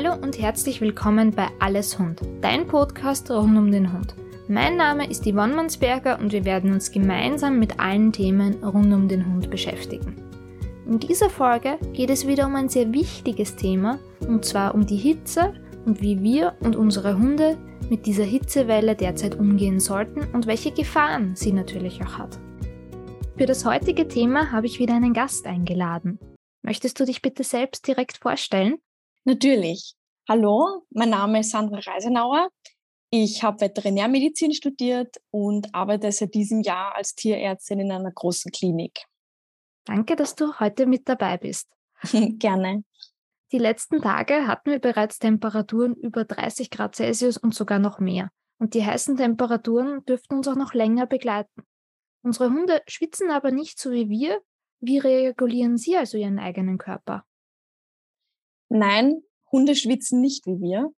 [0.00, 4.14] Hallo und herzlich willkommen bei Alles Hund, dein Podcast rund um den Hund.
[4.46, 9.08] Mein Name ist Yvonne Mansberger und wir werden uns gemeinsam mit allen Themen rund um
[9.08, 10.14] den Hund beschäftigen.
[10.86, 14.98] In dieser Folge geht es wieder um ein sehr wichtiges Thema, und zwar um die
[14.98, 15.52] Hitze
[15.84, 17.58] und wie wir und unsere Hunde
[17.90, 22.38] mit dieser Hitzewelle derzeit umgehen sollten und welche Gefahren sie natürlich auch hat.
[23.36, 26.20] Für das heutige Thema habe ich wieder einen Gast eingeladen.
[26.62, 28.76] Möchtest du dich bitte selbst direkt vorstellen?
[29.28, 29.94] Natürlich.
[30.26, 32.48] Hallo, mein Name ist Sandra Reisenauer.
[33.10, 39.04] Ich habe Veterinärmedizin studiert und arbeite seit diesem Jahr als Tierärztin in einer großen Klinik.
[39.84, 41.68] Danke, dass du heute mit dabei bist.
[42.38, 42.84] Gerne.
[43.52, 48.30] Die letzten Tage hatten wir bereits Temperaturen über 30 Grad Celsius und sogar noch mehr.
[48.58, 51.64] Und die heißen Temperaturen dürften uns auch noch länger begleiten.
[52.22, 54.40] Unsere Hunde schwitzen aber nicht so wie wir.
[54.80, 57.27] Wie regulieren sie also ihren eigenen Körper?
[58.68, 60.90] Nein, Hunde schwitzen nicht wie wir.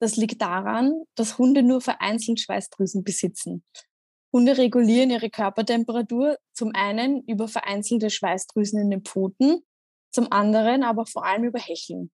[0.00, 3.64] Das liegt daran, dass Hunde nur vereinzelt Schweißdrüsen besitzen.
[4.32, 9.62] Hunde regulieren ihre Körpertemperatur zum einen über vereinzelte Schweißdrüsen in den Pfoten
[10.12, 12.10] zum anderen aber vor allem über Hecheln.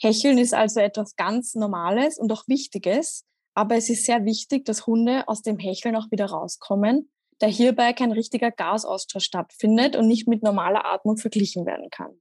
[0.00, 3.24] Hecheln ist also etwas ganz Normales und auch Wichtiges,
[3.54, 7.92] aber es ist sehr wichtig, dass Hunde aus dem Hecheln auch wieder rauskommen, da hierbei
[7.92, 12.20] kein richtiger Gasaustausch stattfindet und nicht mit normaler Atmung verglichen werden kann.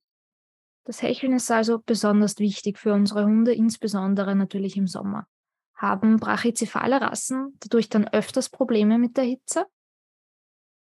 [0.84, 5.28] Das Hecheln ist also besonders wichtig für unsere Hunde, insbesondere natürlich im Sommer.
[5.76, 9.66] Haben brachycephale Rassen dadurch dann öfters Probleme mit der Hitze?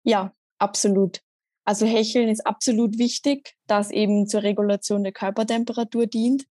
[0.03, 1.21] Ja, absolut.
[1.65, 6.45] Also Hecheln ist absolut wichtig, das eben zur Regulation der Körpertemperatur dient.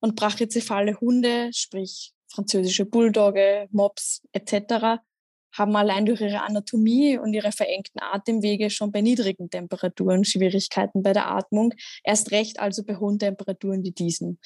[0.00, 5.00] Und brachycephale Hunde, sprich französische Bulldogge, Mops etc.,
[5.58, 11.12] haben allein durch ihre Anatomie und ihre verengten Atemwege schon bei niedrigen Temperaturen Schwierigkeiten bei
[11.12, 14.38] der Atmung, erst recht also bei hohen Temperaturen wie diesen.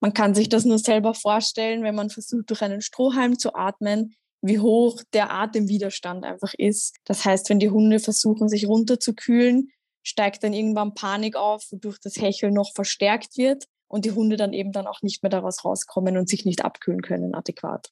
[0.00, 4.14] Man kann sich das nur selber vorstellen, wenn man versucht, durch einen Strohhalm zu atmen,
[4.40, 6.96] wie hoch der Atemwiderstand einfach ist.
[7.04, 9.70] Das heißt, wenn die Hunde versuchen, sich runterzukühlen,
[10.02, 14.52] steigt dann irgendwann Panik auf, wodurch das Hecheln noch verstärkt wird und die Hunde dann
[14.52, 17.90] eben dann auch nicht mehr daraus rauskommen und sich nicht abkühlen können adäquat.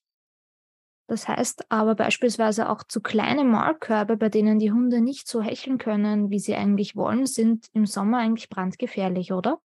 [1.10, 5.76] Das heißt aber beispielsweise auch zu kleine Maulkörbe, bei denen die Hunde nicht so hecheln
[5.76, 9.60] können, wie sie eigentlich wollen, sind im Sommer eigentlich brandgefährlich, oder?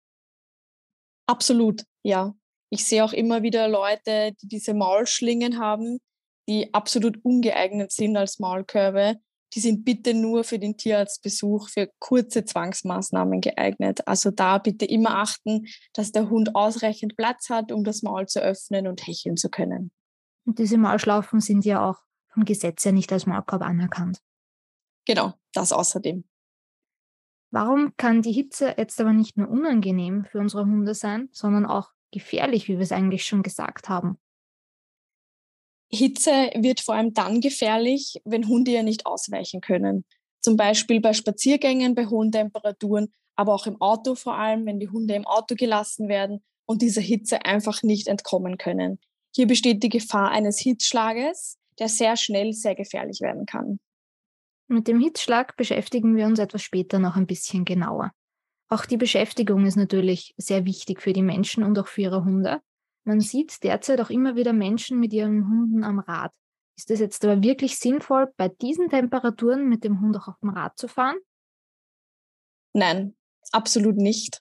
[1.27, 2.35] Absolut, ja.
[2.69, 6.01] Ich sehe auch immer wieder Leute, die diese Maulschlingen haben,
[6.47, 9.17] die absolut ungeeignet sind als Maulkörbe,
[9.55, 14.07] die sind bitte nur für den Tierarztbesuch, für kurze Zwangsmaßnahmen geeignet.
[14.07, 18.43] Also da bitte immer achten, dass der Hund ausreichend Platz hat, um das Maul zu
[18.43, 19.91] öffnen und hecheln zu können.
[20.51, 24.21] Und diese Maulschlaufen sind ja auch vom Gesetz ja nicht als Maulkorb anerkannt.
[25.07, 26.25] Genau, das außerdem.
[27.53, 31.93] Warum kann die Hitze jetzt aber nicht nur unangenehm für unsere Hunde sein, sondern auch
[32.11, 34.19] gefährlich, wie wir es eigentlich schon gesagt haben?
[35.89, 40.05] Hitze wird vor allem dann gefährlich, wenn Hunde ja nicht ausweichen können.
[40.41, 44.89] Zum Beispiel bei Spaziergängen bei hohen Temperaturen, aber auch im Auto vor allem, wenn die
[44.89, 48.99] Hunde im Auto gelassen werden und dieser Hitze einfach nicht entkommen können.
[49.35, 53.79] Hier besteht die Gefahr eines Hitzschlages, der sehr schnell sehr gefährlich werden kann.
[54.69, 58.13] Mit dem Hitzschlag beschäftigen wir uns etwas später noch ein bisschen genauer.
[58.69, 62.61] Auch die Beschäftigung ist natürlich sehr wichtig für die Menschen und auch für ihre Hunde.
[63.05, 66.33] Man sieht derzeit auch immer wieder Menschen mit ihren Hunden am Rad.
[66.77, 70.51] Ist es jetzt aber wirklich sinnvoll, bei diesen Temperaturen mit dem Hund auch auf dem
[70.51, 71.17] Rad zu fahren?
[72.73, 73.17] Nein,
[73.51, 74.41] absolut nicht.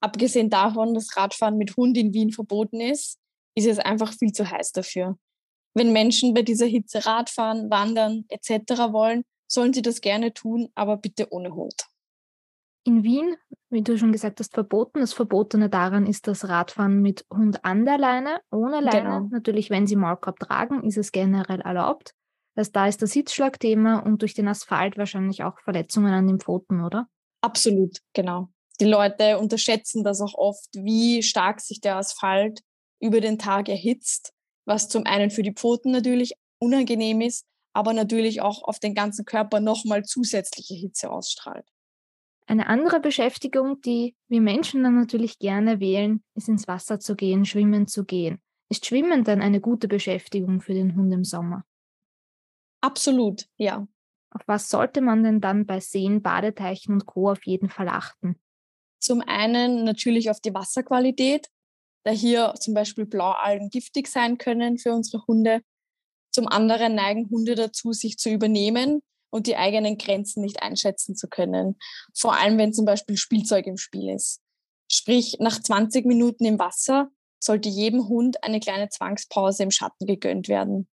[0.00, 3.18] Abgesehen davon, dass Radfahren mit Hund in Wien verboten ist,
[3.54, 5.16] ist es einfach viel zu heiß dafür.
[5.74, 8.92] Wenn Menschen bei dieser Hitze Radfahren, wandern etc.
[8.92, 11.86] wollen, sollen sie das gerne tun, aber bitte ohne Hund.
[12.84, 13.36] In Wien,
[13.70, 15.00] wie du schon gesagt hast, verboten.
[15.00, 19.02] Das Verbotene daran ist das Radfahren mit Hund an der Leine, ohne Leine.
[19.02, 19.28] Genau.
[19.30, 22.14] Natürlich, wenn sie Maulkorb tragen, ist es generell erlaubt.
[22.54, 26.82] Das da ist das Sitzschlagthema und durch den Asphalt wahrscheinlich auch Verletzungen an den Pfoten,
[26.84, 27.08] oder?
[27.40, 28.48] Absolut, genau.
[28.80, 32.60] Die Leute unterschätzen das auch oft, wie stark sich der Asphalt
[33.02, 34.32] über den Tag erhitzt,
[34.64, 37.44] was zum einen für die Pfoten natürlich unangenehm ist,
[37.74, 41.66] aber natürlich auch auf den ganzen Körper nochmal zusätzliche Hitze ausstrahlt.
[42.46, 47.44] Eine andere Beschäftigung, die wir Menschen dann natürlich gerne wählen, ist ins Wasser zu gehen,
[47.44, 48.40] schwimmen zu gehen.
[48.68, 51.64] Ist Schwimmen dann eine gute Beschäftigung für den Hund im Sommer?
[52.80, 53.86] Absolut, ja.
[54.30, 57.30] Auf was sollte man denn dann bei Seen, Badeteichen und Co.
[57.30, 58.40] auf jeden Fall achten?
[58.98, 61.48] Zum einen natürlich auf die Wasserqualität,
[62.04, 65.62] da hier zum Beispiel Blaualgen giftig sein können für unsere Hunde.
[66.30, 69.02] Zum anderen neigen Hunde dazu, sich zu übernehmen,
[69.32, 71.76] und die eigenen Grenzen nicht einschätzen zu können.
[72.14, 74.40] Vor allem, wenn zum Beispiel Spielzeug im Spiel ist.
[74.90, 77.10] Sprich, nach 20 Minuten im Wasser
[77.40, 80.86] sollte jedem Hund eine kleine Zwangspause im Schatten gegönnt werden.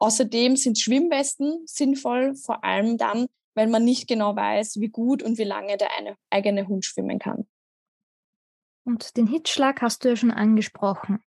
[0.00, 5.38] Außerdem sind Schwimmwesten sinnvoll, vor allem dann, wenn man nicht genau weiß, wie gut und
[5.38, 5.90] wie lange der
[6.30, 7.46] eigene Hund schwimmen kann.
[8.84, 11.22] Und den Hitzschlag hast du ja schon angesprochen.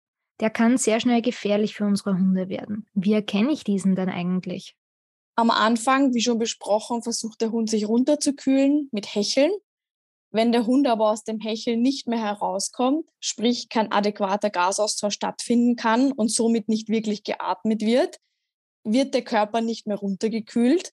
[0.41, 2.87] Der kann sehr schnell gefährlich für unsere Hunde werden.
[2.95, 4.77] Wie erkenne ich diesen denn eigentlich?
[5.35, 9.53] Am Anfang, wie schon besprochen, versucht der Hund sich runterzukühlen mit Hecheln.
[10.31, 15.77] Wenn der Hund aber aus dem Hecheln nicht mehr herauskommt, sprich kein adäquater Gasaustausch stattfinden
[15.77, 18.19] kann und somit nicht wirklich geatmet wird,
[18.85, 20.93] wird der Körper nicht mehr runtergekühlt.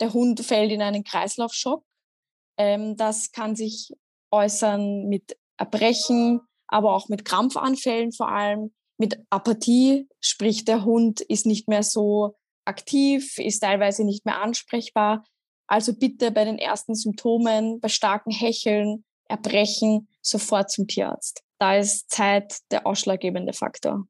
[0.00, 1.84] Der Hund fällt in einen Kreislaufschock.
[2.58, 3.92] Ähm, das kann sich
[4.30, 11.46] äußern mit Erbrechen, aber auch mit Krampfanfällen vor allem, mit Apathie, sprich der Hund ist
[11.46, 15.24] nicht mehr so aktiv, ist teilweise nicht mehr ansprechbar.
[15.68, 21.42] Also bitte bei den ersten Symptomen, bei starken Hecheln, Erbrechen, sofort zum Tierarzt.
[21.58, 24.06] Da ist Zeit der ausschlaggebende Faktor.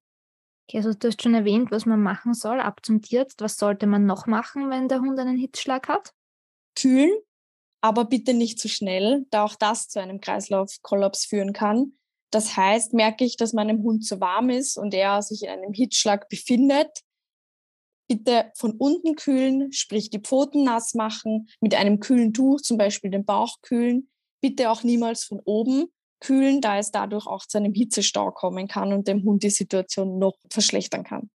[0.69, 3.41] Okay, also du hast schon erwähnt, was man machen soll, ab zum Tierarzt.
[3.41, 6.13] Was sollte man noch machen, wenn der Hund einen Hitzschlag hat?
[6.75, 7.17] Kühlen,
[7.87, 11.93] aber bitte nicht zu schnell, da auch das zu einem Kreislaufkollaps führen kann.
[12.33, 15.73] Das heißt, merke ich, dass meinem Hund zu warm ist und er sich in einem
[15.73, 16.89] Hitzschlag befindet,
[18.09, 23.13] bitte von unten kühlen, sprich die Pfoten nass machen, mit einem kühlen Tuch zum Beispiel
[23.13, 24.11] den Bauch kühlen.
[24.43, 25.87] Bitte auch niemals von oben
[26.19, 30.19] kühlen, da es dadurch auch zu einem Hitzestau kommen kann und dem Hund die Situation
[30.19, 31.31] noch verschlechtern kann.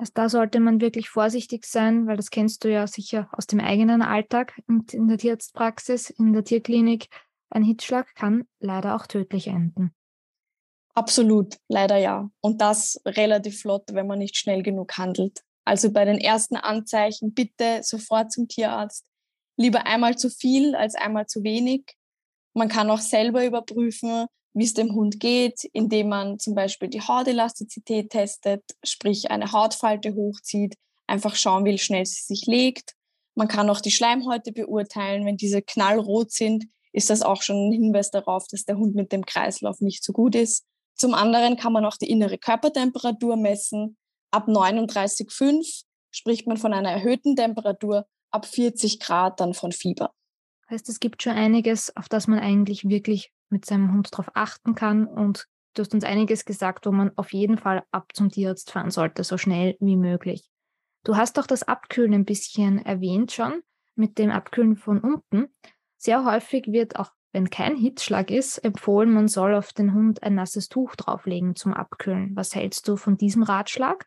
[0.00, 3.60] Also da sollte man wirklich vorsichtig sein, weil das kennst du ja sicher aus dem
[3.60, 7.08] eigenen Alltag in der Tierarztpraxis, in der Tierklinik.
[7.50, 9.94] Ein Hitzschlag kann leider auch tödlich enden.
[10.94, 12.30] Absolut, leider ja.
[12.40, 15.42] Und das relativ flott, wenn man nicht schnell genug handelt.
[15.66, 19.04] Also bei den ersten Anzeichen bitte sofort zum Tierarzt.
[19.58, 21.94] Lieber einmal zu viel als einmal zu wenig.
[22.54, 27.00] Man kann auch selber überprüfen, wie es dem Hund geht, indem man zum Beispiel die
[27.00, 30.74] Hautelastizität testet, sprich eine Hautfalte hochzieht,
[31.06, 32.94] einfach schauen, wie schnell sie sich legt.
[33.34, 35.24] Man kann auch die Schleimhäute beurteilen.
[35.24, 39.12] Wenn diese knallrot sind, ist das auch schon ein Hinweis darauf, dass der Hund mit
[39.12, 40.64] dem Kreislauf nicht so gut ist.
[40.96, 43.96] Zum anderen kann man auch die innere Körpertemperatur messen.
[44.32, 50.12] Ab 39,5 spricht man von einer erhöhten Temperatur, ab 40 Grad dann von Fieber.
[50.68, 54.74] Heißt, es gibt schon einiges, auf das man eigentlich wirklich mit seinem Hund darauf achten
[54.74, 55.06] kann.
[55.06, 58.90] Und du hast uns einiges gesagt, wo man auf jeden Fall ab zum Tierarzt fahren
[58.90, 60.50] sollte, so schnell wie möglich.
[61.04, 63.62] Du hast auch das Abkühlen ein bisschen erwähnt schon,
[63.94, 65.48] mit dem Abkühlen von unten.
[65.96, 70.34] Sehr häufig wird auch, wenn kein Hitzschlag ist, empfohlen, man soll auf den Hund ein
[70.34, 72.34] nasses Tuch drauflegen zum Abkühlen.
[72.34, 74.06] Was hältst du von diesem Ratschlag?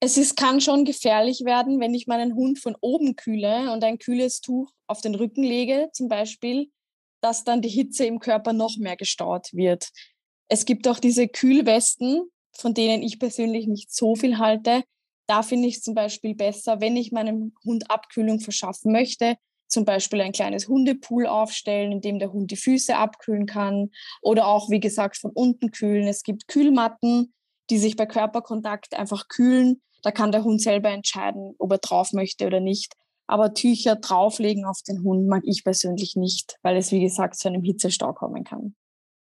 [0.00, 3.98] Es ist, kann schon gefährlich werden, wenn ich meinen Hund von oben kühle und ein
[3.98, 6.70] kühles Tuch auf den Rücken lege, zum Beispiel,
[7.20, 9.90] dass dann die Hitze im Körper noch mehr gestaut wird.
[10.48, 14.84] Es gibt auch diese Kühlwesten, von denen ich persönlich nicht so viel halte.
[15.26, 19.36] Da finde ich es zum Beispiel besser, wenn ich meinem Hund Abkühlung verschaffen möchte,
[19.68, 23.90] zum Beispiel ein kleines Hundepool aufstellen, in dem der Hund die Füße abkühlen kann
[24.22, 26.06] oder auch, wie gesagt, von unten kühlen.
[26.06, 27.34] Es gibt Kühlmatten,
[27.70, 29.82] die sich bei Körperkontakt einfach kühlen.
[30.02, 32.94] Da kann der Hund selber entscheiden, ob er drauf möchte oder nicht.
[33.26, 37.48] Aber Tücher drauflegen auf den Hund mag ich persönlich nicht, weil es, wie gesagt, zu
[37.48, 38.74] einem Hitzestau kommen kann.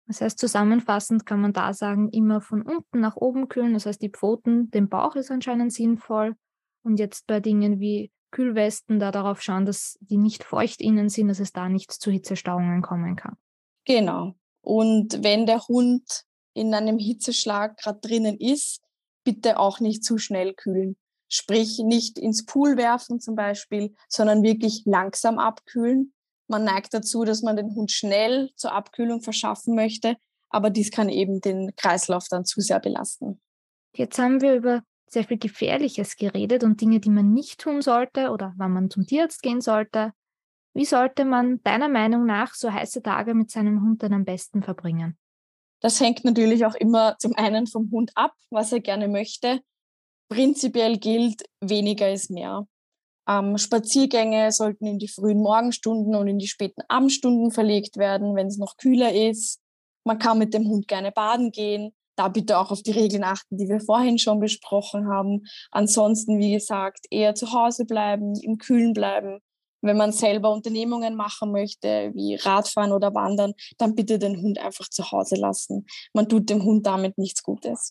[0.06, 3.72] Das heißt, zusammenfassend kann man da sagen, immer von unten nach oben kühlen.
[3.72, 6.36] Das heißt, die Pfoten, den Bauch ist anscheinend sinnvoll.
[6.82, 11.28] Und jetzt bei Dingen wie Kühlwesten da darauf schauen, dass die nicht feucht innen sind,
[11.28, 13.36] dass es da nicht zu Hitzestauungen kommen kann.
[13.86, 14.34] Genau.
[14.60, 18.82] Und wenn der Hund in einem Hitzeschlag gerade drinnen ist,
[19.24, 20.96] bitte auch nicht zu schnell kühlen.
[21.36, 26.14] Sprich, nicht ins Pool werfen zum Beispiel, sondern wirklich langsam abkühlen.
[26.46, 30.16] Man neigt dazu, dass man den Hund schnell zur Abkühlung verschaffen möchte,
[30.48, 33.40] aber dies kann eben den Kreislauf dann zu sehr belasten.
[33.96, 38.30] Jetzt haben wir über sehr viel Gefährliches geredet und Dinge, die man nicht tun sollte
[38.30, 40.12] oder wann man zum Tierarzt gehen sollte.
[40.72, 44.62] Wie sollte man deiner Meinung nach so heiße Tage mit seinem Hund dann am besten
[44.62, 45.18] verbringen?
[45.80, 49.62] Das hängt natürlich auch immer zum einen vom Hund ab, was er gerne möchte.
[50.28, 52.66] Prinzipiell gilt, weniger ist mehr.
[53.28, 58.48] Ähm, Spaziergänge sollten in die frühen Morgenstunden und in die späten Abendstunden verlegt werden, wenn
[58.48, 59.60] es noch kühler ist.
[60.04, 63.56] Man kann mit dem Hund gerne baden gehen da bitte auch auf die Regeln achten,
[63.56, 65.42] die wir vorhin schon besprochen haben.
[65.70, 69.40] Ansonsten, wie gesagt, eher zu Hause bleiben, im Kühlen bleiben.
[69.82, 74.88] Wenn man selber Unternehmungen machen möchte, wie Radfahren oder Wandern, dann bitte den Hund einfach
[74.88, 75.86] zu Hause lassen.
[76.14, 77.90] Man tut dem Hund damit nichts Gutes.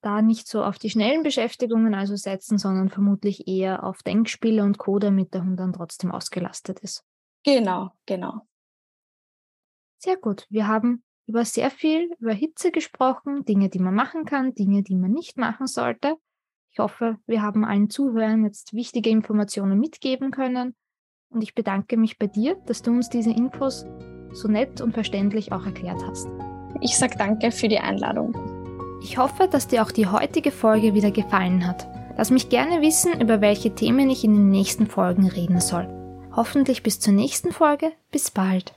[0.00, 4.78] Da nicht so auf die schnellen Beschäftigungen also setzen, sondern vermutlich eher auf Denkspiele und
[4.78, 7.04] Co., damit der Hund dann trotzdem ausgelastet ist.
[7.44, 8.46] Genau, genau.
[9.98, 10.46] Sehr gut.
[10.48, 14.96] Wir haben über sehr viel über Hitze gesprochen, Dinge, die man machen kann, Dinge, die
[14.96, 16.16] man nicht machen sollte.
[16.70, 20.74] Ich hoffe, wir haben allen Zuhörern jetzt wichtige Informationen mitgeben können
[21.28, 23.84] und ich bedanke mich bei dir, dass du uns diese Infos
[24.32, 26.28] so nett und verständlich auch erklärt hast.
[26.80, 28.32] Ich sage danke für die Einladung.
[29.02, 31.88] Ich hoffe, dass dir auch die heutige Folge wieder gefallen hat.
[32.16, 35.88] Lass mich gerne wissen, über welche Themen ich in den nächsten Folgen reden soll.
[36.36, 37.92] Hoffentlich bis zur nächsten Folge.
[38.10, 38.70] Bis bald.